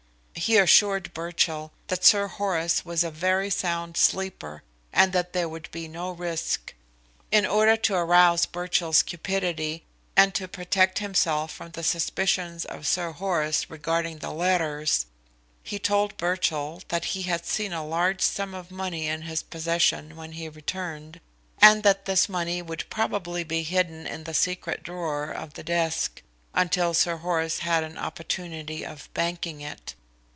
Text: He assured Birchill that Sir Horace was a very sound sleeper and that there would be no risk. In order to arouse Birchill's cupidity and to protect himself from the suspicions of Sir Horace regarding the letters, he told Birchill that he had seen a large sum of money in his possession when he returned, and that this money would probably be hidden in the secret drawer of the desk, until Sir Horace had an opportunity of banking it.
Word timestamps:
He 0.33 0.57
assured 0.57 1.13
Birchill 1.13 1.71
that 1.87 2.03
Sir 2.03 2.25
Horace 2.25 2.83
was 2.83 3.03
a 3.03 3.11
very 3.11 3.51
sound 3.51 3.95
sleeper 3.95 4.63
and 4.91 5.13
that 5.13 5.33
there 5.33 5.47
would 5.47 5.69
be 5.69 5.87
no 5.87 6.09
risk. 6.09 6.73
In 7.31 7.45
order 7.45 7.77
to 7.77 7.93
arouse 7.93 8.47
Birchill's 8.47 9.03
cupidity 9.03 9.83
and 10.17 10.33
to 10.33 10.47
protect 10.47 10.97
himself 10.97 11.51
from 11.51 11.69
the 11.71 11.83
suspicions 11.83 12.65
of 12.65 12.87
Sir 12.87 13.11
Horace 13.11 13.69
regarding 13.69 14.17
the 14.17 14.31
letters, 14.31 15.05
he 15.61 15.77
told 15.77 16.17
Birchill 16.17 16.81
that 16.87 17.05
he 17.13 17.23
had 17.23 17.45
seen 17.45 17.71
a 17.73 17.85
large 17.85 18.21
sum 18.21 18.55
of 18.55 18.71
money 18.71 19.05
in 19.05 19.21
his 19.23 19.43
possession 19.43 20.15
when 20.15 20.31
he 20.31 20.49
returned, 20.49 21.21
and 21.59 21.83
that 21.83 22.05
this 22.05 22.27
money 22.27 22.63
would 22.63 22.89
probably 22.89 23.43
be 23.43 23.61
hidden 23.61 24.07
in 24.07 24.23
the 24.23 24.33
secret 24.33 24.81
drawer 24.81 25.29
of 25.29 25.53
the 25.53 25.63
desk, 25.63 26.23
until 26.55 26.95
Sir 26.95 27.17
Horace 27.17 27.59
had 27.59 27.83
an 27.83 27.97
opportunity 27.99 28.83
of 28.83 29.07
banking 29.13 29.61
it. 29.61 29.93